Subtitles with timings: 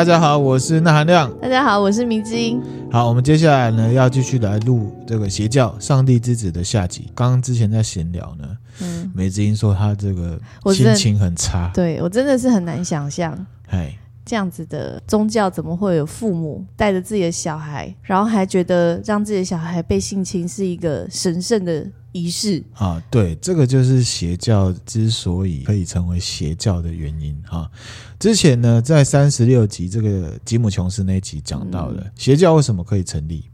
[0.00, 1.30] 大家好，我是那含亮。
[1.42, 2.58] 大家好，我是迷之音。
[2.90, 7.12] 好，我们接下来呢要继续来录这个邪教《上帝之子》的下集。
[7.14, 8.48] 刚刚之前在闲聊呢，
[8.80, 10.40] 嗯，梅之音说他这个
[10.72, 13.94] 心情很差，我对我真的是很难想象，哎，
[14.24, 27.70] 这样子的宗教怎么会有父母带着自己的小孩，然后还觉得让自己的小孩被性侵是一个神圣的仪式啊，对，这个就是邪教之所以可以成为邪教的原因哈。
[28.18, 33.44] 之前呢，在三十六集这个吉姆琼斯那一集讲到了、嗯、邪教为什么可以成立，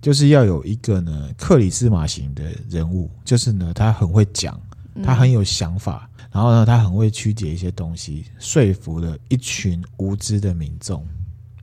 [0.00, 4.58] 就是要有一个呢克里斯马型的人物，就是呢他很会讲，
[5.04, 11.06] 他很有想法，嗯、然后呢他很会曲解一些东西，说服了一群无知的民众。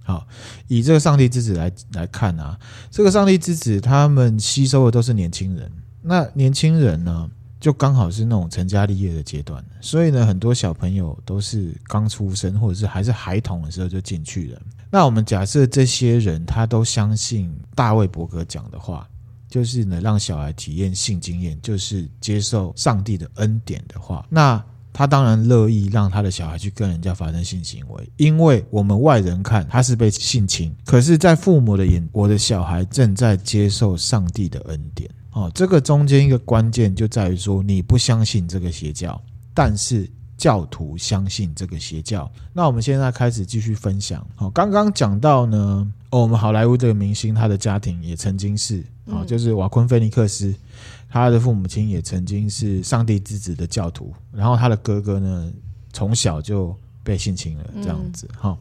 [0.03, 0.27] 好，
[0.67, 2.55] 以这个上帝之子来来看啊，
[2.91, 5.71] 这个上帝之子他们吸收的都是年轻人。
[6.07, 14.61] 那年轻人呢，就刚好是那种成家立业的阶段，所以呢，很多小朋友都是刚出生或者是还是孩童的时候就进去了。
[14.91, 19.07] 那我们假设这些人他都相信大卫伯格讲的话，
[19.49, 35.09] 就是呢，让小孩体验性经验，就是接受上帝的恩典的话，那他当然乐意让他的小孩去跟人家发生性行为，因为我们外人看他是被性侵，可是，在父母的眼，我的小孩正在接受上帝的恩典。
[35.35, 39.21] 哦，这个中间一个关键就在于说，你不相信这个邪教，
[39.53, 42.31] 但是教徒相信这个邪教。
[42.53, 44.25] 那我们现在开始继续分享。
[44.33, 50.55] 好，刚刚讲到呢，哦，我们好莱坞这个明星，他的家庭也曾经是，啊，就是瓦昆菲尼克斯，
[51.09, 55.51] 他的父母亲也曾经是上帝之子的教徒，然后他的哥哥呢，
[55.91, 56.73] 从小就
[57.05, 58.57] 被性侵了，这样子，哈。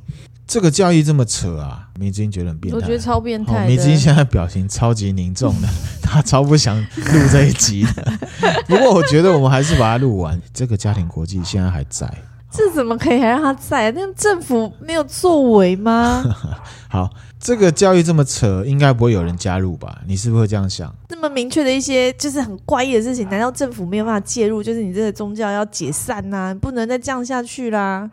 [0.46, 1.88] 这个教育这么扯啊！
[1.98, 3.66] 明之音觉得很变态，我觉得超变态。
[3.66, 5.68] 迷之音现在表情超级凝重的，
[6.02, 6.86] 他超不想录
[7.32, 8.12] 这一集的。
[8.68, 10.38] 不过我觉得我们还是把它录完。
[10.52, 12.06] 这个家庭国际现在还在，
[12.50, 13.90] 这怎么可以还让他在？
[13.92, 16.22] 那政府没有作为吗？
[16.90, 17.10] 好，
[17.40, 20.02] 这个教育这么扯，应该不会有人加入吧？
[20.06, 20.94] 你是不是会这样想？
[21.08, 24.62] 这么明确的一些就是很怪异的事情，难道政府没有办法介入？
[24.62, 28.10] 就是你这个宗教要解散呐、啊，不能再这样下去啦？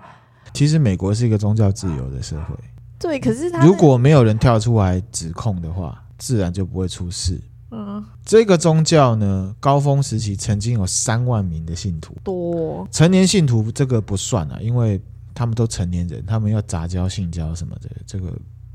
[0.53, 2.56] 其实美国是一个宗教自由的社会，
[3.00, 3.19] 对。
[3.19, 7.41] 可是他如果没有人跳出来指控的话，自然就不会出事。
[7.72, 15.01] 嗯，这个宗教呢，高峰时期曾经有三万名的信徒，多成年信徒这个不算啊，因为
[15.34, 18.31] 他们都成年人，他们要杂交、性交什么的，这个。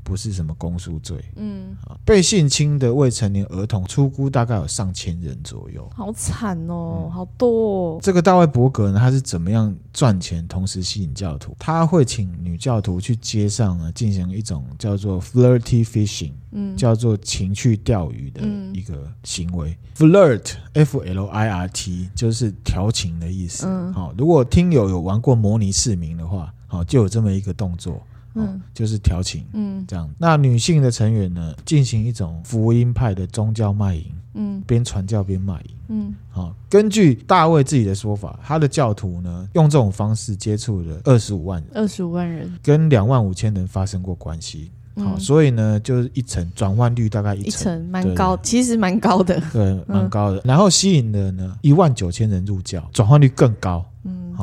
[0.07, 1.75] 不是什么公诉罪，嗯，
[2.05, 7.99] 被性侵的未成年儿童出估大概有上千人左右，好惨哦，嗯、好多哦。
[8.01, 11.53] 这个大卫伯格呢，他是怎么样赚钱同时吸引教徒？
[11.59, 18.41] 他会请女教徒去街上呢进行一种叫做 flirty fishing，嗯，叫做情趣钓鱼的
[18.73, 19.77] 一个行为。
[19.99, 23.65] 嗯、flirt f l i r t 就是调情的意思。
[23.67, 28.01] 嗯，好，如果听友有玩过模拟市民的话，好，就有这么一个动作。
[28.43, 30.09] 嗯，就是调情，嗯，这样。
[30.17, 36.53] 那女性的成员呢，进行一种福音派的宗教卖淫，嗯，边传教边卖淫，嗯，好。
[36.69, 50.41] 根据大卫自己的说法，他的教徒呢，用这种方式接触了二十五万人，二十五万人，跟两万五千人发生过关系，好，嗯，所以呢，就是一层转换率大概一层，蛮高，其实蛮高的，对，蛮高的。
[50.43, 53.85] 然后吸引了呢一万九千人入教，转换率更高。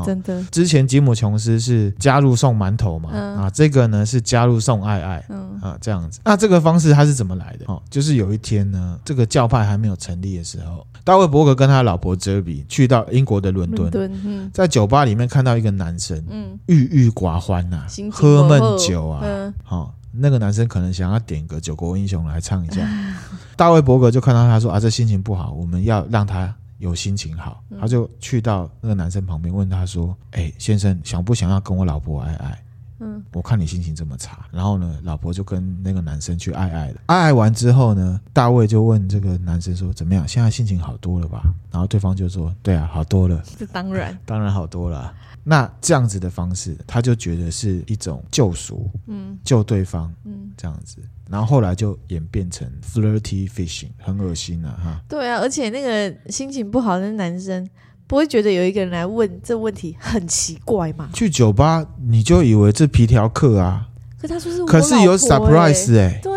[0.05, 3.11] 真的，之前吉姆琼斯是加入送馒头嘛？
[3.13, 6.21] 嗯、啊，这个呢是加入送爱爱，嗯啊这样子。
[6.25, 7.65] 那这个方式他是怎么来的？
[7.69, 23.15] 哦，就是有一天呢，这个教派还没有成立的时候，大卫伯格跟他老婆哲比去到英国的伦敦，伦敦嗯、在酒吧里面看到一个男生，嗯，郁郁寡欢呐、啊，喝闷酒啊，嗯，好、哦，那个男生可能想要点个《九国英雄》来唱一下，嗯、
[23.55, 26.53] 大卫伯格就看到他说啊，这心情不好，我们要让他。
[26.85, 32.63] 有心情好，他就去到那个男生旁边问他说：“哎、欸，先生，想不想要跟我老婆爱爱？
[33.01, 37.01] 嗯，我看你心情这么差。”然后呢，老婆就跟那个男生去爱爱了。
[37.07, 40.29] 爱爱完之后呢，大卫就问这个男生说：“怎么样？
[40.29, 41.43] 现在心情好多了吧？”
[41.73, 45.11] 然后对方就说：“对啊，好多了。”这当然， 当然好多了。
[45.45, 50.97] 那这样子的方式，他就觉得是一种救赎，嗯，救对方，嗯，这样子。
[51.29, 55.01] 然后后来就演变成 flirty fishing，很恶心啊，哈。
[55.09, 57.69] 对啊，而且那个心情不好的男生
[58.07, 61.09] 不会觉得有一个人来问这问题很奇怪吗？
[61.13, 63.89] 去酒吧你就以为这皮条客啊？
[64.21, 66.21] 可他说是我，可是有 surprise 哎、欸。
[66.23, 66.34] 对啊，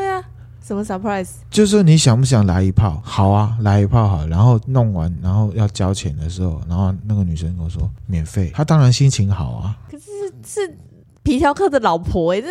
[0.67, 1.29] 什么 surprise？
[1.49, 3.01] 就是说你想不想来一炮？
[3.05, 4.27] 好啊，来一炮好。
[4.27, 8.51] 然后弄完，然后要交钱的时候，然后那个女生跟我说免费。
[8.53, 9.77] 她当然心情好啊。
[9.89, 10.05] 可是
[10.45, 10.77] 是。
[11.23, 12.41] 皮条客的老婆哎、欸，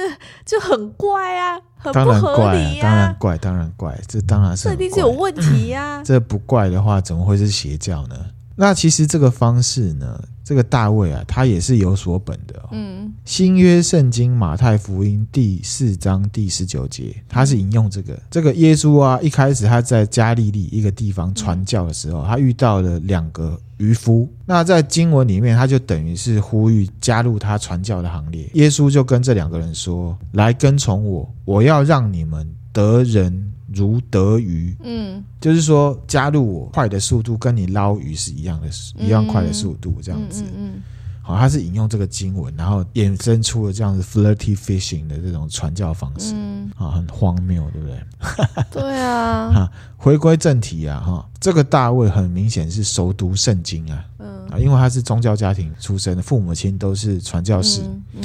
[0.45, 2.83] 这就很怪啊，很不合理啊。
[2.83, 4.65] 当然怪，当然怪，当然怪，这当然是。
[4.65, 6.03] 这一定是有问题呀、啊。
[6.05, 8.15] 这不怪的话，怎么会是邪教呢？
[8.59, 12.69] 那其实这个方式呢，这个大卫啊，他也是有所本的、哦。
[12.73, 24.27] 嗯，新约圣经马太福音第四章第十九节，他是引用这个这个耶稣啊，一开始他在加利利一个地方传教的时候，他遇到了两个渔夫。
[24.47, 28.49] 那在经文里面，他就等于是呼吁加入他传教的行列。
[28.55, 33.43] 耶稣就跟这两个人说：“来跟从我，我要让你们得人。”
[33.77, 38.69] 如得鱼，嗯，就是说加入我快的速度跟你捞鱼是一样的，
[38.99, 40.81] 一样快的速度这样子，嗯，
[41.21, 48.01] 好，他是引用这个经文，然后衍生出了这样子 flirty fishing 的这种传教方式，嗯，啊，很荒谬，对不对？
[48.73, 57.83] 对啊，哈，回归正题啊，哈，这个大卫很明显是熟读圣经啊，嗯，啊，因为他是宗教家庭出身的，父母亲都是传教士，
[58.15, 58.23] 嗯，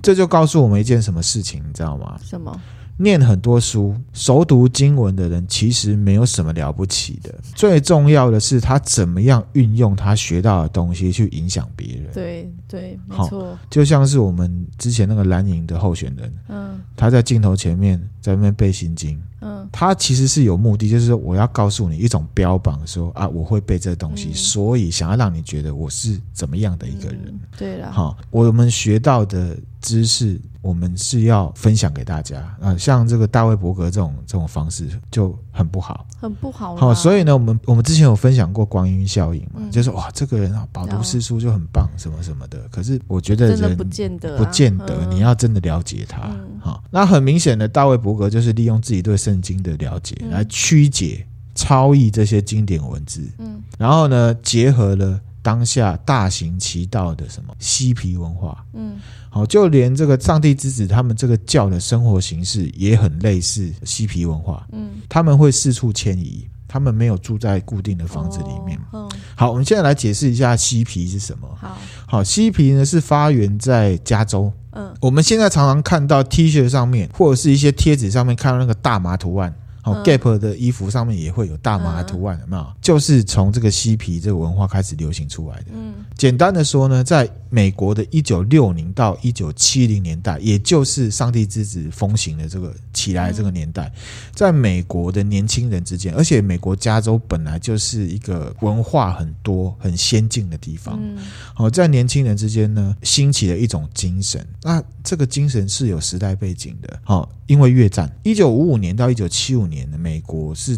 [0.00, 2.18] 这就告诉我们一件什么事情，你知道吗？
[2.22, 2.60] 什么？
[2.98, 7.34] 念很多书、熟读经文的人，其实没有什么了不起的。
[7.54, 12.06] 最重要的是，他怎么样运用他学到的东西去影响别人。
[12.12, 13.58] 对对，没错。
[13.70, 19.20] 就像是我们之前那个蓝营的候选人，嗯，他在镜头前面在那边背心经。
[19.42, 27.20] 嗯，他其实是有目的，就是说我要告诉你一种标榜说，说啊，我会背这东西，嗯、所以想要让你觉得我是怎么样的一个人。
[27.26, 32.78] 嗯、对了，好，我们学到的知识，我们是要分享给大家啊、呃。
[32.78, 36.74] 像这个大卫伯格这种这种方式就很不好，很不好。
[36.76, 42.58] 好，所以呢，我们我们之前有分享过光晕效应嘛，嗯、就是哇，这个人啊，饱读诗书就很棒，什么什么的。
[42.70, 46.20] 可是我觉得人真的不见得、啊，不见得，你要真的了解他。
[46.60, 49.16] 好、嗯，那很明显的，大卫伯格就是利用自己对。
[49.16, 58.96] 圣经的了解来曲解、超译这些经典文字，嗯，然后呢，结合了当下大行其道的什么嬉皮文化，嗯，
[59.30, 68.76] 好，就连这个上帝之子他们这个教的生活形式也很类似嬉皮文化，嗯，他们会四处迁移，他们没有住在固定的房子里面。
[68.90, 71.48] 哦，好，我们现在来解释一下嬉皮是什么。
[71.60, 71.78] 好，
[72.08, 74.52] 好，嬉皮呢是发源在加州。
[74.72, 79.54] 嗯，我们现在常常看到 T 恤上面或者是一些贴纸上面看到那个大麻图案。
[79.86, 82.66] 哦，Gap 的衣服上面也会有大麻图案，有没有？
[82.82, 85.66] 就是从这个嬉皮这个文化开始流行出来的。
[85.72, 93.92] 嗯，简单的说呢，在美国的一九六零到一九七零年代，也就是上帝之子风行的这个起来这个年代，
[94.34, 100.98] 在美国的年轻人之间，而且美国加州本来就是一个文化很多、很先进的地方。
[101.00, 101.16] 嗯，
[101.54, 104.44] 好，在年轻人之间呢，兴起了一种精神。
[104.62, 106.98] 那这个精神是有时代背景的。
[107.04, 109.76] 好，因为越战，一九五五年到一九七五年。
[109.90, 110.76] 的美国是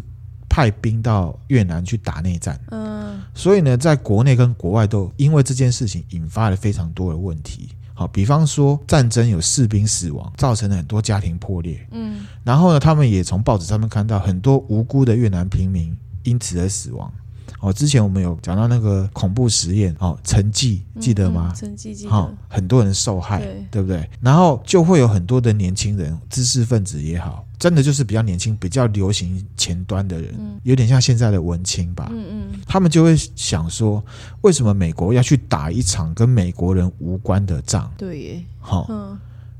[0.48, 7.68] 派兵到越南去打内战，嗯，所以呢，在国内跟国外都因为这件事情引发了非常多的问题。
[7.98, 15.92] 好，比方说战争有士兵死亡，造成了很多家庭破裂，嗯，然后呢，他们也从报纸上面看到很多无辜的越南平民
[16.22, 17.12] 因此而死亡。
[17.60, 21.52] 哦，之前我们有讲到那个恐怖实验，哦，沉寂记得吗？
[21.56, 22.10] 沉寂记得。
[22.10, 24.08] 好，很多人受害，对，对不对？
[24.20, 32.08] 然后就会有很多的年轻人，知识分子也好，真的就是比较年轻、比较流行前端的人，嗯、有点像现在的文青吧。
[32.12, 32.60] 嗯嗯。
[32.66, 34.04] 他们就会想说，
[34.42, 37.90] 为什么美国要去打一场跟美国人无关的仗？
[37.98, 38.44] 对耶。
[38.60, 38.88] 好。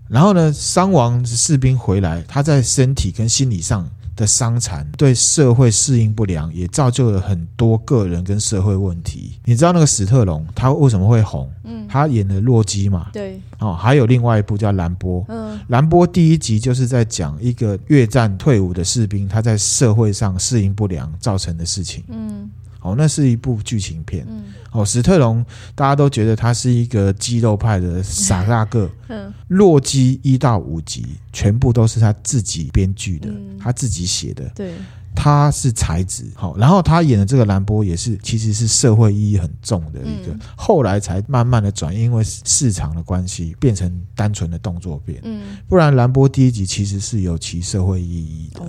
[0.08, 3.88] 然后呢，伤亡士兵回来，他在身体跟心理上。
[4.18, 9.38] 的伤残对社会适应不良，也造就了很多个人跟社会问题。
[9.44, 11.48] 你知道那个史特龙他为什么会红？
[11.62, 13.10] 嗯，他演的洛基嘛。
[13.12, 13.40] 对。
[13.60, 15.24] 哦，还有另外一部叫兰波。
[15.28, 15.58] 嗯。
[15.68, 22.02] 兰波第一集就是在讲一个越战退伍的士兵，他在社会上适应不良造成的事情。
[22.08, 22.50] 嗯。
[22.90, 24.26] 哦，那是一部剧情片。
[24.28, 28.90] 嗯，哦，史特龙大家都觉得他是一个肌肉派的傻大个。
[29.08, 34.44] 嗯，洛基一到五集全部都是他自己编剧的，嗯、他自己写的。
[34.54, 34.74] 对，
[35.14, 36.30] 他是才子。
[36.34, 45.18] 好，然后他演的这个兰波也是，其实是社会意义很重的一个，嗯、后来才慢慢的转，因为市场的关系变成单纯的动作片。
[45.24, 48.60] 嗯，不然兰波第一集其实是有其社会意义的。
[48.60, 48.68] 哦、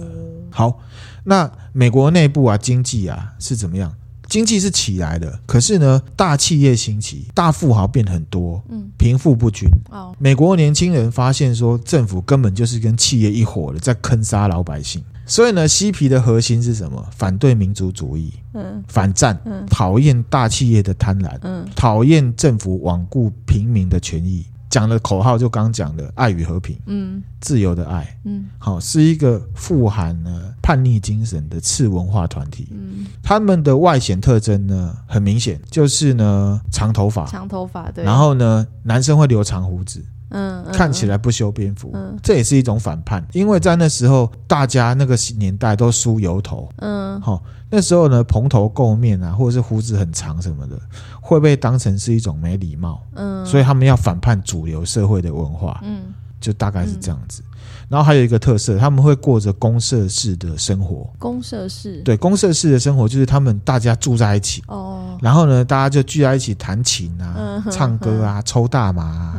[0.49, 0.79] 好，
[1.25, 3.93] 那美国内部啊，经济啊是怎么样？
[4.29, 9.67] 经济是起来的，可是呢，大企业兴起，大富豪变很多，嗯，贫富不均。
[9.89, 15.03] 哦，美国年轻人发现说，政府根本就是跟企业一伙的，在坑杀老百姓。
[15.25, 17.05] 所以呢，嬉皮的核心是什么？
[17.15, 24.45] 反对民族主义，嗯，反战，嗯，讨厌大企业的贪婪，嗯，讨厌政府罔顾平民的权益。
[24.69, 50.79] 讲的口号就刚刚讲的爱与和平，嗯，自由的爱，嗯，好，是一个富含呢叛逆精神的次文化团体，嗯，他们的外显特征呢，很明显就是呢长头发，长头发，对，然后呢男生会留长胡子，嗯，嗯，看起来不修边幅，嗯，这也是一种反叛，因为在那时候大家那个年代都梳油头，嗯，好，那时候呢蓬头垢面啊，或者是胡子很长什么的，
[51.21, 57.41] 会被当成是一种没礼貌，嗯，所以他们要反叛主流社会的文化，嗯，就大概是这样子。
[57.87, 61.11] 然后还有一个特色，他们会过着公社式的生活。
[61.17, 69.38] 公社式，对，公社式的生活就是他们大家住在一起，哦，然后呢，大家就聚在一起弹琴啊、嗯、唱歌啊、嗯、 抽大麻啊。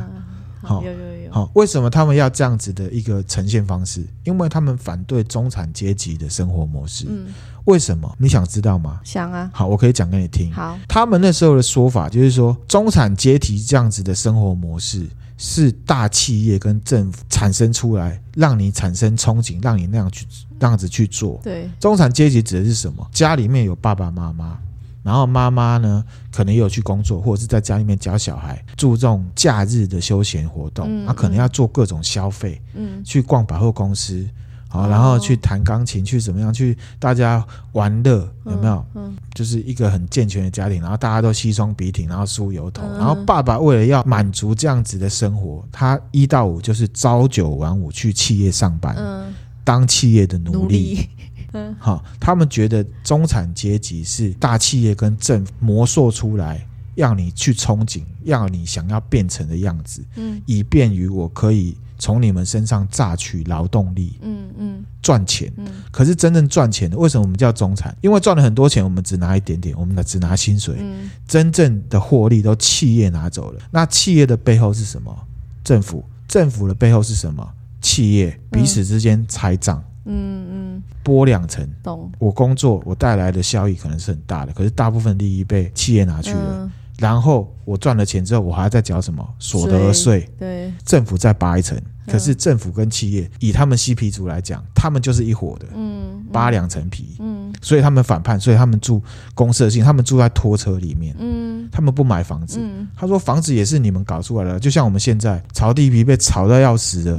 [0.62, 1.32] 好、嗯，有有有。
[1.32, 4.06] 好，为什么他们要这样子的一个呈现方式？
[4.24, 7.06] 因为他们反对中产阶级的生活模式。
[7.08, 7.26] 嗯，
[7.64, 8.14] 为什么？
[8.18, 9.00] 你想知道吗？
[9.04, 9.50] 想啊。
[9.52, 10.52] 好，我可以讲给你听。
[10.52, 15.06] 好，他们那时候的说法就是说，中产阶级这样子的生活模式。
[15.42, 20.26] 是大企业跟政府产生出来，让你产生憧憬，让你那样去
[20.58, 21.40] 那样子去做。
[21.42, 23.08] 对，中产阶级指的是什么？
[23.10, 24.58] 家里面有爸爸妈妈，
[25.02, 34.26] 然后妈妈呢可能也有去工作，或者是在家里面教小孩，注重假日的休闲活动，他、嗯啊、可能要做各种消费，嗯，去逛百货公司。
[34.72, 36.54] 好，然后去弹钢琴，去怎么样？
[36.54, 38.86] 去大家玩乐，有没有？
[38.94, 51.08] 嗯，嗯，就是一个很健全的家庭，然后大家都西装笔挺，然后梳油头，嗯，然后爸爸为了要满足这样子的生活，他一到五就是朝九晚五去企业上班，嗯，当企业的奴隶。
[51.52, 61.76] 嗯，好，他们觉得中产阶级是大企业跟政府磨塑出来，让你去憧憬，让你想要变成的样子，嗯，以便于我可以。
[62.02, 67.94] 从你们身上榨取劳动力，嗯嗯，赚钱，嗯，可是真正赚钱的，为什么我们叫中产？
[68.00, 73.60] 因为赚了很多钱，我们只拿一点点，我们只拿薪水，嗯，真正的获利都企业拿走了。
[73.70, 75.14] 那企业的背后是什么？
[75.62, 77.46] 政府，政府的背后是什么？
[77.82, 82.10] 企业彼此之间拆账，嗯嗯嗯，剥两层，懂？
[82.18, 86.58] 我工作我带来的效益可能是很大的，可是大部分利益被企业拿去了。
[86.58, 86.70] 嗯。
[86.98, 90.28] 然后我赚了钱之后，我还要再缴什么所得税？
[90.38, 91.80] 对，政府再扒一层。
[92.06, 99.00] 可是政府跟企业以他们西皮族来讲，他们就是一伙的，嗯，扒两层皮，嗯，所以他们反叛，所以他们住
[99.32, 102.60] 公社性，他们住在拖车里面，嗯，他们不买房子。
[102.96, 107.18] 他说房子也是你们搞出来的，就像我们现在炒地皮被炒到要死的，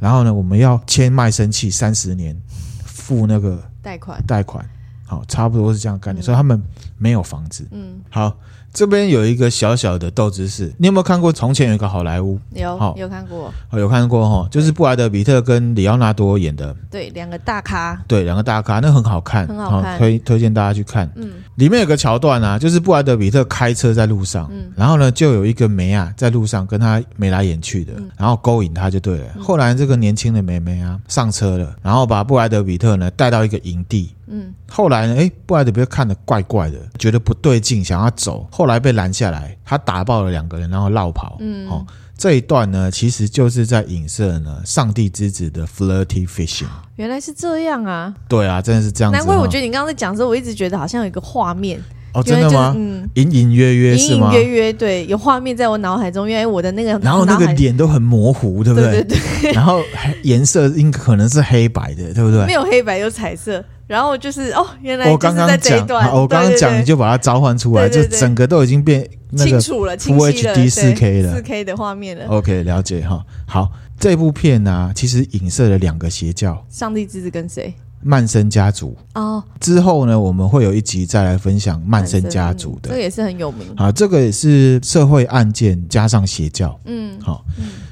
[0.00, 2.36] 然后呢，我们要签卖身契三十年，
[2.84, 4.64] 付那个贷款，贷款，
[5.08, 6.62] 好，差不多是这样概念，所以他们
[6.98, 8.32] 没有房子，嗯，好。
[8.70, 11.32] 这边有一个小小的斗知识，你有没有看过？
[11.32, 21.10] 从前有一个好莱坞，有，有看过，有看过哈，就是布莱德比特跟里奥纳多演的，对，两个大咖，对，两个大咖，那很好看，很好看，推推荐大家去看。
[21.16, 29.26] 嗯，里面有个桥段啊，就是布莱德比特开车在路上，嗯，然后呢，就有一个梅啊在路上跟他眉来眼去的，然后勾引他就对了。
[29.40, 34.14] 后来这个年轻的梅梅啊上车了，然后把布莱德比特呢带到一个营地。
[34.30, 35.16] 嗯，后来呢？
[35.18, 41.36] 哎，布莱德彼特看的怪怪的，觉得不对劲，想要走，后来被拦下来，他打爆了两个人，然后落跑。
[41.40, 46.66] 嗯，哦，这一段呢，其实就是在影射呢，上帝之子的 flirty fishing。
[46.96, 48.14] 原来是这样啊！
[48.28, 49.16] 对啊，真的是这样子。
[49.16, 51.80] 难怪我觉得你刚刚在讲的时候，我一直觉得好像有一个画面。
[52.14, 52.74] 哦，真的吗？
[52.74, 54.32] 嗯，隐隐约约是吗？
[54.32, 58.92] 隐隐约约，对，有画面在我脑海中，因为我的那个，然后那个脸都很模糊，对不对？
[58.92, 59.52] 对对对。
[59.52, 59.82] 然后
[60.22, 62.46] 颜色应可能是黑白的，对不对？
[62.46, 63.62] 没有黑白，有彩色。
[63.88, 65.78] 然后就是哦，原来我刚刚讲，
[66.14, 72.26] 我刚刚讲你就把它召唤出来，就整个都已经变清楚了，清晰了，四 K 了，四 K 的画面了。
[72.26, 73.24] OK，了解哈。
[73.46, 77.74] 好，这部片呢，其实影射了两个邪教：上帝之子跟谁？
[78.00, 78.94] 曼森家族。
[79.14, 83.66] 哦，之后呢，我们会有一集再来分享曼森家族的，这个也是很有名。
[83.76, 86.78] 好，这个也是社会案件加上邪教。
[86.84, 87.42] 嗯，好。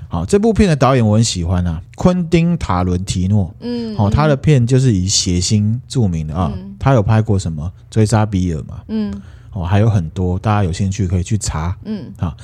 [0.09, 3.53] 好，这部片的导演我很喜欢啊，昆汀·塔伦提诺。
[3.61, 6.53] 嗯，好，他的片就是以血腥著名的啊。
[6.55, 8.81] 嗯、他有拍过什么《追杀比尔》嘛？
[8.89, 9.13] 嗯，
[9.53, 11.77] 哦，还有很多，大家有兴趣可以去查。
[11.85, 12.37] 嗯，好，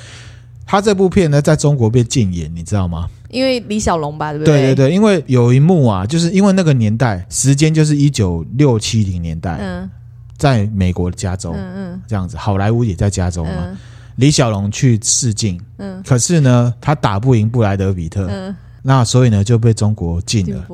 [0.66, 3.08] 他这部片呢，在中国被禁演，你知道吗？
[3.30, 4.60] 因为李小龙吧，对不对？
[4.60, 9.88] 对对对，因为有一幕啊，就是因为那个年代时间就是一九六七零年代，嗯，
[10.36, 13.52] 在美国的加州，嗯嗯，这样子，好莱坞也在加州嘛。
[13.56, 13.76] 嗯
[14.16, 20.66] 李小龙去试镜，嗯，可是呢，他打不赢布莱德比特，嗯，那所以呢就被中国禁了。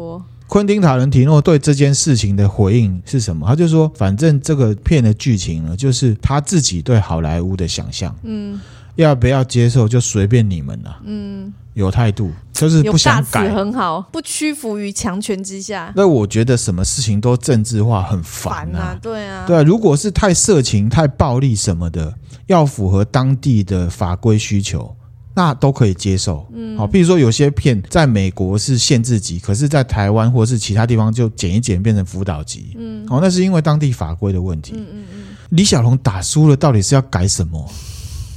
[0.46, 3.46] 昆汀塔伦提诺对这件事情的回应是什么？
[3.46, 8.58] 他就说，反正这个片的剧情呢，就是他自己对好莱坞的想象，嗯，
[8.96, 15.92] 要不要接受就随便你们了，嗯，有态度就是不想改，很好，不屈服于强权之下。
[15.94, 22.14] 那我觉得什么事情都政治化很烦啊，啊，对啊，对啊，如果是太色情、太暴力什么的。
[22.48, 24.94] 要符合当地的法规需求，
[25.34, 26.44] 那都可以接受。
[26.52, 32.74] 嗯，好，比如说有些片在美国是限制级，可是在台湾或者是其他地方就剪一剪变成辅导级。
[32.76, 34.72] 嗯，好，那是因为当地法规的问题。
[34.76, 35.24] 嗯嗯嗯。
[35.50, 37.64] 李小龙打输了，到底是要改什么？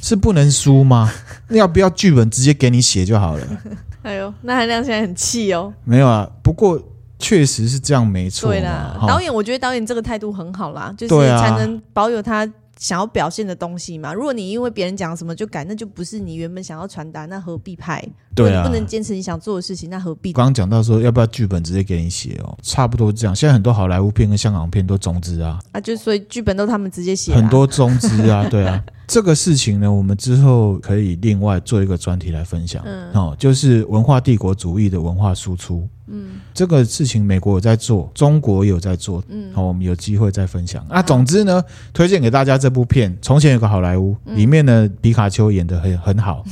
[0.02, 1.12] 是不能输吗？
[1.48, 3.48] 那要不要剧本直接给你写就好了？
[4.04, 5.74] 哎呦，那韩亮现在很气哦。
[5.84, 6.82] 没有啊，不过
[7.20, 8.50] 确实是这样，没错。
[8.50, 12.48] 对啦，导演，我觉得导演这个态度很好啦，就是才能保有他。
[12.82, 14.12] 想要表现的东西嘛？
[14.12, 18.04] 如果你因为别人讲什么就改，那就不是你原本想要传达，那何必拍？
[18.34, 20.34] 对啊，不能坚持你想做的事情，那何必？
[20.34, 23.36] 刚刚讲到说要不要剧本直接给你写哦，差不多这样。
[23.36, 28.84] 现在很多好莱坞片跟香港片都中资啊，啊，就所以剧本都他们直接写，很多中资啊， 对啊。
[29.08, 32.82] 这个事情呢，我们之后可以另外做一个专题来分享。
[32.86, 35.88] 嗯，哦，就是文化帝国主义的文化输出。
[36.12, 39.24] 嗯，这个事情美国有在做，中国有在做。
[39.30, 40.86] 嗯，好，我们有机会再分享。
[40.90, 41.64] 啊，总之呢，
[41.94, 46.44] 推荐给大家这部片《从前有个好莱坞》，里面呢，皮卡丘演的很很好。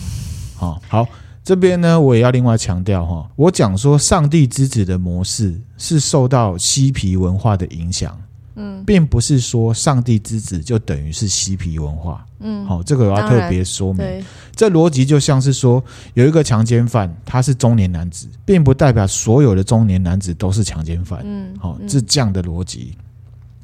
[0.55, 1.07] 好， 好，
[1.43, 8.17] 这边呢，我也要另外强调哈，我讲说上帝之子的模式是受到嬉皮文化的影响。
[8.59, 12.25] 嗯，并不是说上帝之子就等于是嬉皮文化。
[12.41, 14.05] 嗯，好，这个我要特别说明。
[14.53, 21.21] 这逻辑就像是说，有一个强奸犯，他是中年男子，并不代表所有的中年男子都是强奸犯。
[21.23, 22.95] 嗯，好，是这样的逻辑。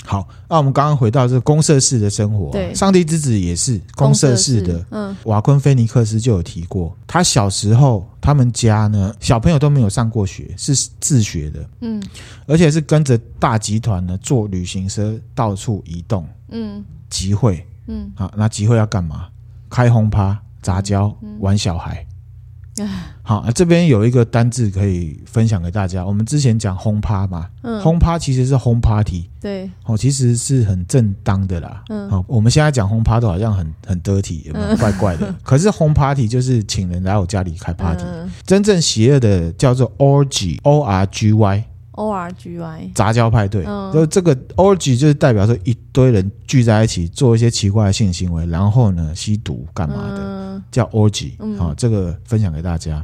[0.06, 4.86] 好，那我们刚刚回到这个公社式的生活，对，上帝之子也是公社式的。
[4.92, 11.68] 嗯，瓦昆菲尼克斯就有提过，他小时候他们家呢，小朋友都没有上过学，是自学的。
[11.82, 12.02] 嗯，
[12.46, 16.28] 而且是跟着大集团呢坐旅行车到处移动。
[16.50, 17.66] 嗯，集会。
[17.88, 19.28] 嗯，好，那集会要干嘛？
[19.70, 22.05] 开轰趴、杂交、玩小孩。
[23.24, 26.06] 好，啊、这边有一个单字可以分享给大家。
[26.06, 31.84] 我们之前讲轰趴嘛，嗯，轰趴其实是轰 party，对，哦，其实是很正当的啦。
[31.90, 34.76] 嗯，好，我们现在讲轰趴都好像很很 dirty，有没有？
[34.78, 35.34] 怪怪的。
[35.44, 41.64] 可是轰 party 就是请人来我家里开 party，嗯、真正邪恶的叫做 orgy，o r g y。
[41.96, 51.32] O R G Y 杂交派对，嗯、就这个 orgy 就是代表说一堆人聚在一起做一些奇怪的性行为，然后呢吸毒干嘛的，嗯、叫 orgy。
[51.58, 53.04] 好，这个分享给大家。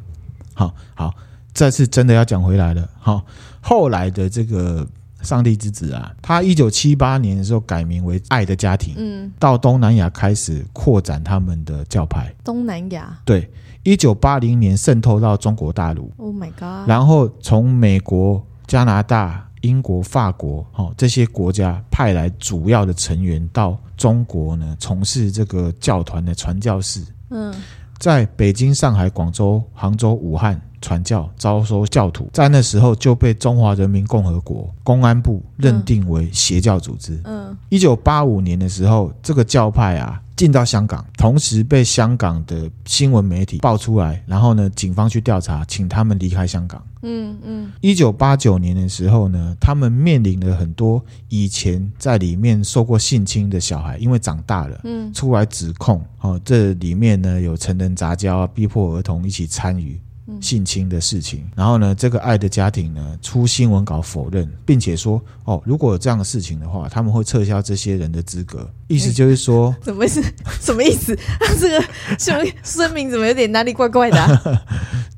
[0.54, 1.14] 好好，
[1.54, 2.88] 这次真的要讲回来了。
[3.00, 3.24] 好，
[3.62, 4.86] 后来的这个
[5.22, 12.34] 上帝之子啊，他一九七八年的时候改名为爱的家庭，嗯，到东南亚开始扩展他们的教派。
[12.44, 13.50] 东南亚对，
[13.84, 16.12] 一九八零年渗透到中国大陆。
[16.18, 16.90] Oh my god！
[16.90, 18.46] 然后从美国。
[18.72, 27.04] 加拿大、英国、法国，哦，这些国家派来主要的成员到中国呢，从事这个教团的传教士。
[27.32, 27.54] 嗯，
[28.00, 37.20] 在北京、上海、广州、杭州、武汉传教，招收教徒，在那时候就被中华人民共和国公安部认定为邪教组织。
[37.26, 40.22] 嗯，一九八五年的时候，这个教派啊。
[40.42, 46.84] 进到香港，同时被香港的新闻媒体爆出来，然后呢，警方去调查，请他们离开香港。
[47.04, 47.72] 嗯嗯。
[47.80, 51.00] 一九八九年的时候呢，他们面临了很多
[51.30, 60.02] 以前在里面受过性侵的小孩，因为长大了，嗯，出来指控，哦，这里面呢有成人杂交啊，逼迫儿童一起参与。
[60.40, 68.70] 性侵的事情，然后呢，这个爱的家庭呢出新闻稿否认，并且说哦，如果有这样的事情的话，他们会撤销这些人的资格。
[68.88, 70.22] 意思就是说， 怎么是
[70.62, 71.16] 什么意思？
[71.40, 71.86] 他 这个
[72.18, 74.42] 声声明怎么有点哪里怪怪的啊？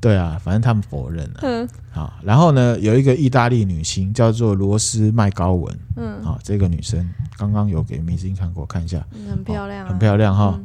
[0.00, 1.40] 对啊，反正他们否认了。
[1.42, 5.78] 嗯，好，然后呢，有一个意大利女星叫做罗斯麦高文。
[5.96, 10.58] 嗯，好，这个女生刚刚有给明星看过，看一下，很漂亮啊，很漂亮哈。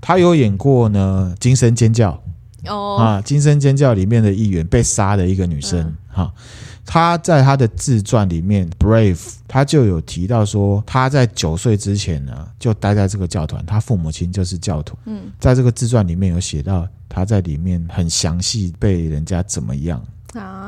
[0.00, 2.12] 她有演过呢《惊声尖叫》。
[2.66, 3.22] 哦啊！
[3.22, 6.42] 惊声尖叫里面的一员被杀的一个女生，哈、嗯，
[6.84, 9.16] 她在她的自传里面《Brave》，
[9.48, 14.96] 她就有提到说，她在九岁之前呢，就待在这个教团，她父母亲就是教徒。
[15.06, 20.02] 嗯，在这个自传里面有写到，她在里面很详细被人家怎么样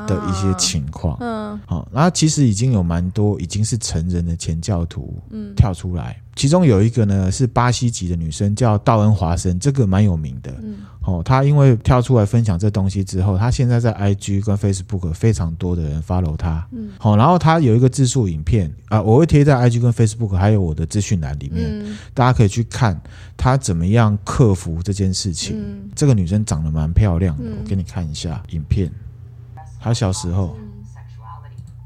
[0.07, 1.17] 的一些情况。
[1.19, 6.19] 嗯，好，然后其实已经有蛮多已经是成人的前教徒，嗯，跳出来。
[6.35, 10.51] 其中有一个呢是巴西籍的女生，叫道恩华生，这个蛮有名的。
[10.63, 16.67] 嗯，哦，她因为跳出来分享这东西之后，她现在在 IG 跟 Facebook 非常多的人 follow 她。
[16.71, 22.99] 嗯，好，然后她有一个自述影片啊，我会贴在 IG 跟 Facebook 还有我的资讯栏里面，嗯，大家可以去看
[23.37, 25.55] 她怎么样克服这件事情。
[25.57, 28.91] 嗯，这个女生长得蛮漂亮的，我给你看一下影片。
[29.79, 30.57] 她小时候，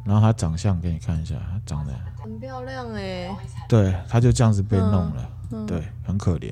[0.07, 1.93] 然后他长相给你看一下，他长得。
[2.23, 3.35] 很漂亮哎、欸，
[3.69, 6.51] 对，他就这样子被弄了，嗯嗯、对，很可怜。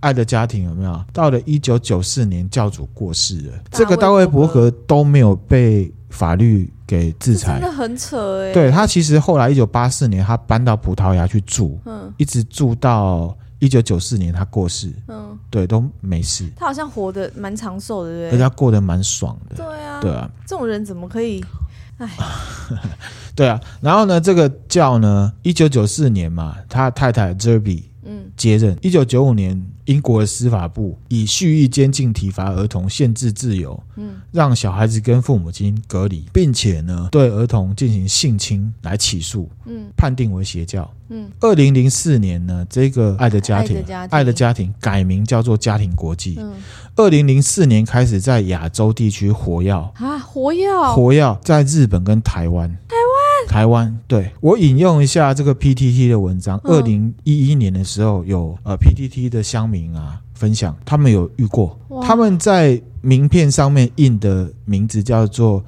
[0.00, 1.04] 爱的家庭有没有？
[1.12, 8.54] 到了一九九四年，教主过世了，这个大卫伯格都没有被法律给制裁，真的很扯哎、欸。
[8.54, 16.50] 对，他其实后来一九八四年，他搬到葡萄牙去住，嗯，一直住到一九九四年他过世，嗯，对，都没事。
[16.56, 18.28] 他好像活得蛮长寿的，对不对？
[18.28, 21.44] 而且他过得蛮爽的，对啊，对啊，这种人怎么可以？
[21.98, 22.08] 哎，
[23.36, 28.76] 对啊，然后呢，这个教呢，一九九四年嘛，他太太 Zerby 嗯，接任。
[28.82, 40.90] 一九九五年，英国的司法部以蓄意监禁、体罚儿童、限制自由，嗯，让小孩子跟父母亲隔离，并且呢，对儿童进行性侵来起诉，嗯，判定为邪教。
[41.10, 46.36] 嗯，二零零四年呢，这个爱的家庭，爱的家庭，改名叫做家庭国际。
[46.38, 46.54] 嗯，
[46.96, 53.03] 二零零四年开始在亚洲地区活跃啊，活跃，活跃在日本跟台湾，台湾，
[53.46, 53.96] 台湾。
[54.06, 65.64] 对，我引用一下这个 PTT 的文章，二零一一年的时候有呃 PTT 的乡民啊分享，他们有遇过，他们在名片上面印的名字叫做。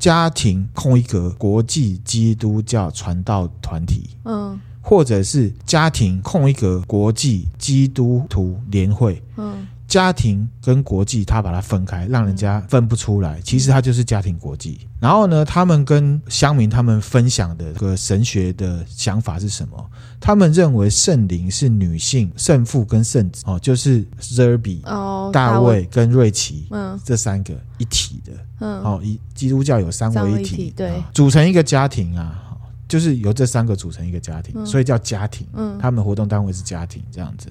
[0.00, 14.78] 家庭空一格国际基督教传道团体，嗯，或者是家庭空一格国际基督徒联会，嗯，家庭跟国际他把它分开，让人家分不出来，其实它就是家庭国际。
[15.00, 19.90] 然后呢，他们跟乡民他们分享的这个神学的想法是什么？
[20.20, 28.32] 他们认为圣灵是女性圣父跟圣子哦，就是 Zerby 哦，大卫跟瑞奇，嗯，这三个一体的。
[28.60, 32.49] 嗯，哦，一基督教有三位一体，一体对，组成一个家庭啊，
[32.90, 35.46] 就是由这三个组成一个家庭，嗯、所以叫家庭。
[35.54, 37.50] 嗯，他们的活动单位是家庭这样子。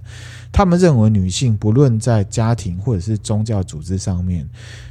[0.51, 4.47] 他们认为女性不论在家庭或者是宗教组织上面，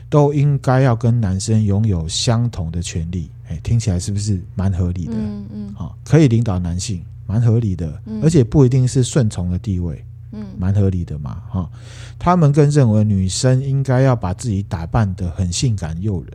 [0.08, 3.30] 都应该要跟男生拥有相同的权利。
[3.48, 5.12] 哎，听起来是不是蛮合理的？
[5.14, 10.02] 嗯嗯，好、哦，可以领导男性，蛮合理的，而且不一定是顺从的地位。
[10.32, 11.70] 嗯，蛮合理的嘛，哈。
[12.18, 16.32] 他们更认为女生应该要把自己打扮得很性感诱人，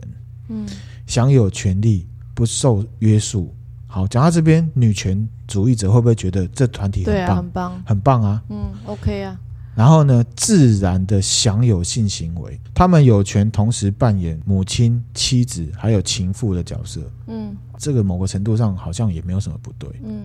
[0.48, 0.68] 嗯，
[1.06, 3.54] 享有权利，不受约束。
[3.94, 7.28] 好，讲到这边，女权主义者会不会觉得这团体很棒？
[7.28, 8.42] 啊、很棒，很棒啊。
[8.48, 9.38] 嗯，OK 啊。
[9.74, 17.00] 然后呢，自然的享有性行为，他们有权同时扮演母亲、妻子还有情妇的角色。
[17.26, 19.88] 嗯，这个某个程度上好像也没有什么不对。
[20.04, 20.22] 嗯。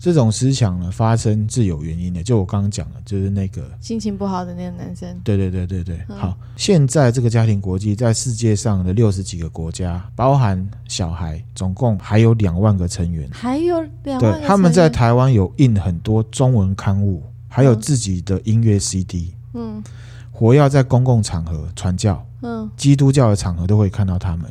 [0.00, 2.22] 这种思想呢，发生是有原因的。
[2.22, 5.20] 就我刚刚讲的，就是那个心情不好的那个男生。
[5.24, 5.98] 对对对对对。
[6.08, 13.28] 嗯、好，现在这个家庭国际在世界上的六十几个国家，包含小孩，总共还有两万个成员。
[13.32, 14.38] 还有两万个。
[14.38, 17.20] 对，他们在台湾有印很多中文刊物，
[17.58, 19.34] 还有自己的音乐 CD。
[19.54, 19.82] 嗯。
[20.30, 22.24] 活要在公共场合传教。
[22.42, 22.70] 嗯。
[22.76, 24.44] 基督教的场合都会看到他们。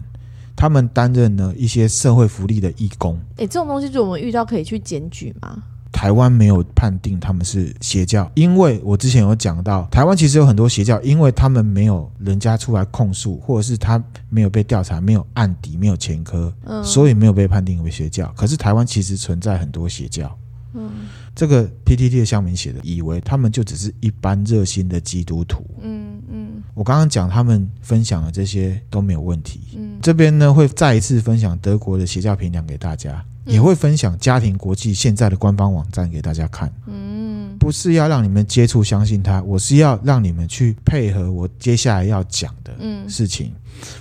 [0.58, 3.18] 他们担任了一些社会福利的义工。
[3.38, 5.64] 哎，这种东西，就我们遇到可以去检举吗？
[5.90, 18.32] 台湾没有判定他们是邪教，因为我之前有讲到，台湾其实有很多邪教，因为他们没有人家出来控诉，或者是他没有被调查，没有案底，没有前科，嗯，所以没有被判定为邪教。
[18.36, 20.38] 可是台湾其实存在很多邪教。
[20.74, 20.92] 嗯，
[21.36, 25.66] 这个 PTT 的乡民写的，以为他们就只是一般热心的基督徒。
[25.82, 29.62] 嗯嗯，我刚刚讲他们分享的这些都没有问题。
[29.76, 36.72] 嗯，这边呢会再一次分享德国的邪教评量给大家，也会分享家庭国际现在的官方网站给大家看。
[36.86, 42.74] 嗯，不是要让你们接触相信他，我是要让你们去配合我接下来要讲的
[43.10, 43.54] 事情。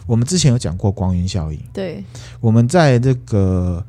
[0.06, 2.02] 我们之前有讲过光晕效应，对，
[2.40, 3.84] 我们在这个。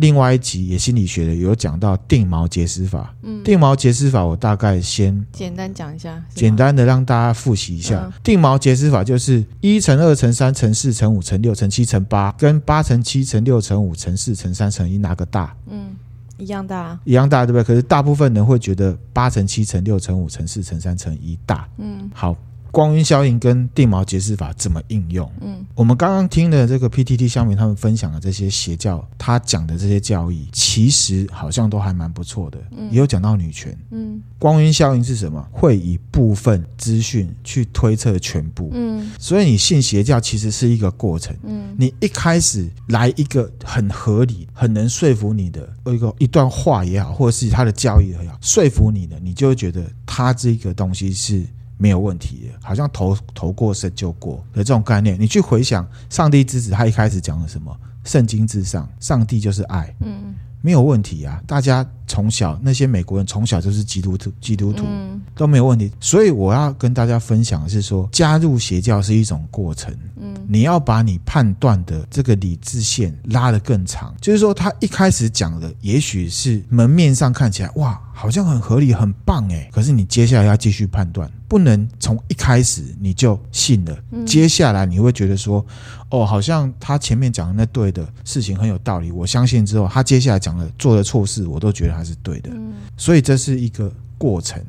[0.00, 8.00] 另外一集也心理学的有讲到定锚结思法，嗯，定锚结思法我大概先简单讲一下，简单的让大家复习一下。
[8.06, 15.54] 嗯、定锚结思法就是一乘二乘三乘四乘五乘六乘七乘八，跟八乘七乘六乘五乘四乘三乘一哪个大？
[15.68, 15.94] 嗯，
[16.38, 17.62] 一样大，一样大，对不对？
[17.62, 21.68] 可是大部分人会觉得八乘七乘六乘五乘四乘三乘一大。
[21.76, 22.34] 嗯，好。
[22.70, 25.30] 光晕效应跟定锚解释法怎么应用？
[25.40, 32.58] 嗯，我们刚刚听的这个 PTT 乡民他们分享的这些邪教，他讲的这些教义，其实好像都还蛮不错的。
[32.76, 33.76] 嗯，也有讲到女权。
[33.90, 35.44] 嗯，光晕效应是什么？
[35.50, 38.70] 会以部分资讯去推测全部。
[38.72, 41.36] 嗯，所以你信邪教其实是一个过程。
[41.42, 51.44] 嗯，你一开始来一个很合理、很能说服你的一个一段话也好，或者是他的教义也好，说服你的，你就会觉得他这个东西是。
[51.80, 55.18] 没有问题的，好像投投过身就过的这种概念。
[55.18, 57.74] 你去回想上帝之子，他一开始讲了什么？
[58.04, 59.92] 圣经至上，上帝就是爱。
[60.00, 60.34] 嗯。
[60.62, 61.42] 没有问题啊！
[61.46, 64.84] 大家从小那些美国人从小就是基督徒，基督徒
[65.36, 65.92] 都没有问题。
[66.00, 69.96] 所以我要跟大家分享的是说，加入邪教是一种过程。
[70.20, 74.12] 嗯，你要把你判断的这个理智线拉得更长。
[74.20, 79.70] 就是说，他一开始讲的也许是门面上看起来哇，好像很合理、很棒诶。
[79.72, 83.96] 可是你接下来要继续判断，不能从一开始你就信了。
[84.26, 85.64] 接下来你会觉得说，
[86.10, 92.50] 哦，好像他前面讲的那对的事情很有道理，我相信之后，他接下来讲的做的错事，我都觉得他是对的。
[92.52, 94.60] 嗯，所以这是一个过程，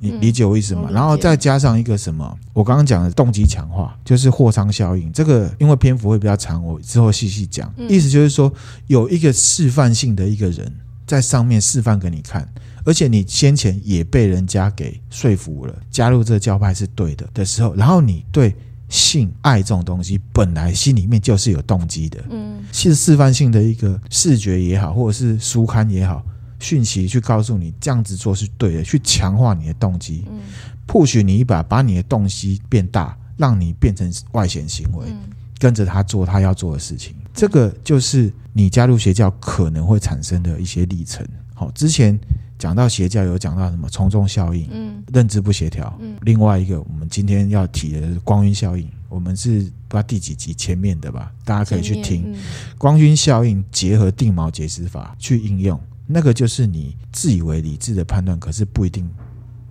[0.00, 0.88] 你理解我意思吗？
[0.90, 2.38] 然后再加上一个什么？
[2.52, 5.12] 我刚刚讲的动机强化，就是货仓效应。
[5.12, 7.72] 这个因为篇幅会比较长，我之后细细讲。
[7.88, 8.52] 意思就是说，
[8.88, 10.72] 有一个示范性的一个人
[11.06, 12.48] 在上面示范给你看。
[12.86, 18.54] 而且你先前也被人家给说服了，加入这个教派是对的的时候，然后你对
[18.90, 26.22] 性爱这种东西本来心里面就是有动机的，嗯，是示范性的一个视觉也好，或者是书刊也好，
[26.60, 30.40] 讯息去告诉你这样子做是对的，去强化你的动机，嗯
[30.86, 35.18] ，push 你一把，把你的动机变大，让你变成外显行为，嗯，
[35.58, 41.26] 跟着他做他要做的事情，这个就是你加入邪教可能会产生的一些历程。
[41.52, 42.18] 好，之前
[42.58, 52.38] 讲到邪教有讲到什么从众效应，嗯，认知不协调，嗯，另外一个我们今天要提的是光晕效应，我们是不知道第几集前面的吧，大家可以去听，嗯，
[52.76, 59.08] 光晕效应结合定锚解释法去应用，那个就是你自以为理智的判断，可是不一定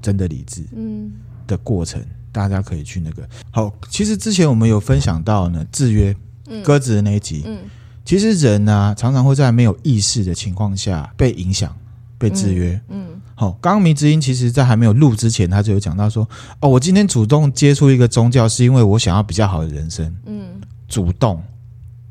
[0.02, 1.12] 真的理智，嗯，
[1.48, 3.28] 的过程，大家可以去那个。
[3.52, 6.16] 好，其实之前我们有分享到呢，制约
[6.64, 7.58] 鸽子的那一集，嗯。
[7.64, 7.70] 嗯
[8.06, 11.74] 其实人呢、啊，常常会在没有意识的情况下被影响、
[12.18, 12.78] 被制约。
[12.90, 16.28] 嗯，好、嗯，刚刚迷之音其实在还没有录之前，他就有讲到说
[16.60, 21.42] ：“哦，我今天主动接触一个宗教，是因为我想要比较好的人生。”嗯，主动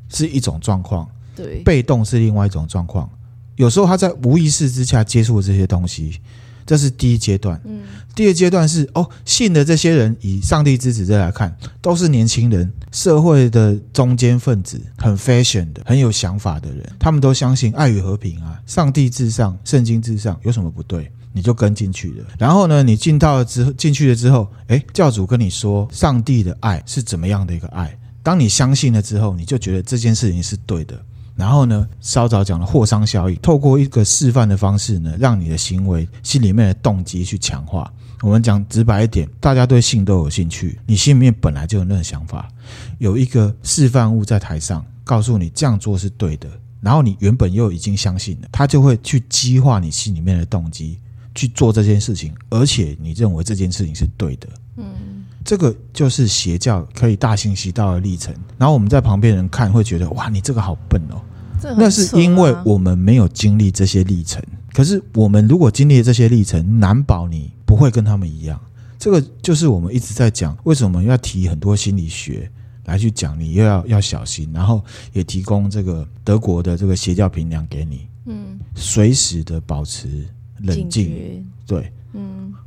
[0.09, 3.07] 是一种状况，对，被动是另外一种状况。
[3.55, 6.19] 有时候他在无意识之下接触这些东西。
[6.65, 7.81] 这是第一阶段，嗯，
[8.15, 21.11] 第二阶段是哦，信的这些人，以上帝之子这来看，都是年轻人，社会的中间分子，很 fashion 的，很有想法的人，他们都相信爱与和平啊，上帝至上，圣经至上，有什么不对？
[21.33, 22.25] 你就跟进去了。
[22.39, 27.93] 然后呢，你进到了之后，进去了之后，诶，教主跟你说，上帝的爱是怎么样的一个爱？
[28.23, 30.97] 当你相信了之后，你就觉得这件事情是对的。
[31.35, 37.91] 然后呢，稍早讲了货商效应，透过一个示范的方式呢，让你的行为心里面的动机去强化。
[38.21, 42.47] 我们讲直白一点，大家对性都有兴趣，你心里面本来就有那个想法，
[42.99, 46.47] 有一个示范物在台上告诉你这样做是对的，
[46.79, 50.97] 然后你原本又已经相信了，他就会去激化你心里面的动机
[51.35, 54.47] 去做这件事情，而且你认为这件事情是对的。
[54.77, 54.85] 嗯，
[55.43, 58.33] 这个就是邪教可以大行其道的历程。
[58.57, 61.21] 然后我们在旁边人看会觉得，哇，你这个好笨哦。
[61.77, 64.43] 那是因为我们没有经历这些历程。
[64.73, 68.59] 可是我们如果经历了这些历程，难保你不会跟他们一样。
[68.99, 72.49] 这个就是我们一直在讲，为什么要提很多心理学
[72.85, 80.25] 来去讲，你又要要小心，然后也提供这个德国的这个邪教评量给你，嗯，随时的保持
[80.59, 81.91] 冷静，对，嗯，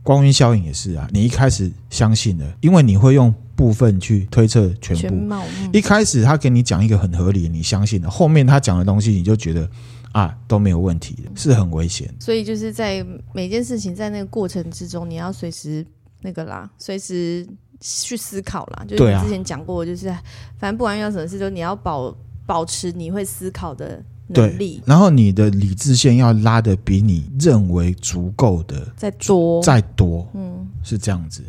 [0.06, 3.34] 光晕效应也是啊，你一开始相信了，因为你会用。
[3.56, 5.00] 部分去推测全部。
[5.00, 9.66] 全貌，嗯、一开始他给你讲一个很合理，你相信了，后面他讲的东西你就觉得
[10.12, 12.14] 啊都没有问题，是很危险。
[12.20, 15.82] 所以就是在每件事情在那个过程之中，你要随时
[16.20, 17.48] 那个啦，随时
[17.80, 18.84] 去思考啦。
[18.86, 20.08] 就是你之前讲过，就是
[20.58, 22.14] 反正不管遇到什么事，都你要保
[22.44, 29.62] 保持你会思考的能力，然后你的理智线要拉的比你认为足够的再多。
[29.62, 31.42] 再多，嗯，是这样子。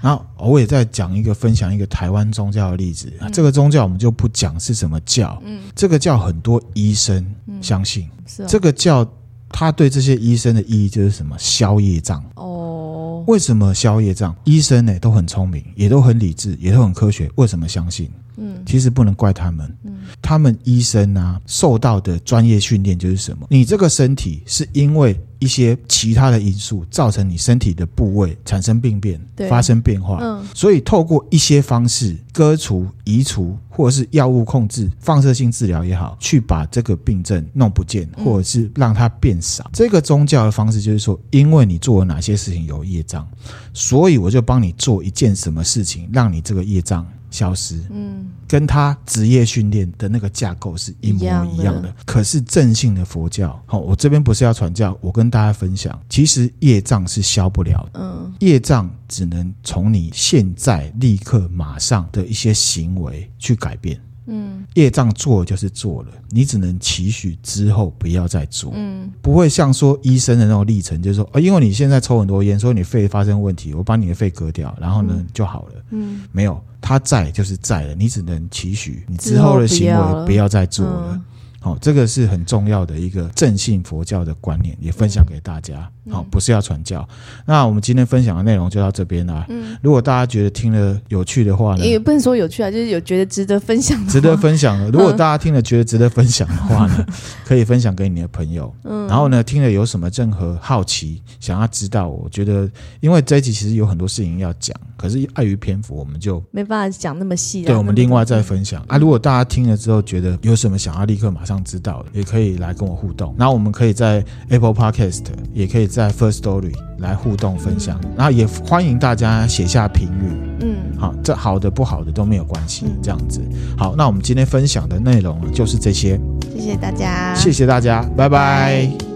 [0.00, 7.26] 然后我也在讲一个分享一个台湾宗教的例子，嗯、这个宗教我们就不讲是什么教，嗯，这个教很多医生
[7.60, 9.08] 相信，嗯是哦、这个教
[9.48, 11.34] 他对这些医生的意义就是什么？
[11.38, 12.22] 消业障。
[12.34, 14.36] 哦，为什么消业障？
[14.44, 18.08] 医生呢都很聪明，也都很理智，也都很科学，为什么相信？
[18.36, 23.46] 嗯，其实不能怪他们，嗯，他们医生啊受到的专业训练就是什么？
[23.50, 25.18] 你这个身体是因为。
[25.38, 30.18] 一些其他的因素造成你身体的部位产生病变，发生变化。
[30.22, 39.62] 嗯，所以透过一些方式割除、移除，或者是药物控制、放射性治疗也好，去把这个病症弄不见，或者是让它变少。
[39.64, 43.28] 嗯，这个宗教的方式就是说，因为你做了哪些事情有业障，
[43.74, 47.06] 所以我就帮你做一件什么事情，让你这个业障。
[47.36, 51.64] 消失，嗯，跟他职业训练的那个架构是一模一样的。
[51.64, 64.00] 样的可是正信的佛教，好，我这边不是要传教，我跟大家分享，其实业障是消不了的，嗯，业障只能从你现在立刻马上的一些行为去改变。
[64.26, 68.72] 嗯，业障做就是做了，你只能期许之后不要再做。
[68.74, 75.72] 嗯，不会像说医生的那种历程，就是说，哦，因为你现在抽很多烟，所以你肺发生问题，我把你的肺割掉，然后呢就好了。
[75.90, 81.20] 嗯，没有，他在就是在了，你只能期许你之后的行为不要再做了。
[81.66, 85.90] 好，这个是很重要的一个正信佛教的观念，也分享给大家。
[86.08, 87.04] 好，不是要传教。
[87.44, 89.44] 那我们今天分享的内容就到这边啦。
[89.48, 94.88] 嗯，如果大家觉得听了有趣的话呢，也不能说有趣啊，就是有觉得值得分享的，值得分享的。
[94.96, 97.04] 如果大家听了觉得值得分享的话呢，
[97.44, 98.72] 可以分享给你的朋友。
[98.84, 107.64] 嗯，然后呢，听了有什么任何好奇想要知道，我觉得因为这一集其实有很多事情要讲，可是碍于篇幅，我们就没办法讲那么细。
[107.64, 108.96] 对，我们另外再分享啊。
[108.96, 111.55] 如果大家听了之后觉得有什么想要立刻马上。
[111.56, 113.34] 上知道的，也可以来跟我互动。
[113.38, 115.22] 然后我们可以在 Apple Podcast，
[115.54, 117.98] 也可以在 First Story 来互动分享。
[118.16, 120.46] 然后也欢迎大家写下评语。
[120.60, 123.40] 嗯，好，这好的不好的都没有关系，这样子。
[123.76, 126.20] 好，那我们今天分享的内容就是这些。
[126.54, 128.28] 谢谢大家，谢谢大家，拜拜。
[128.28, 129.15] 拜拜。